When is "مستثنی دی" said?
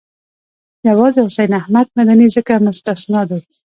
2.65-3.39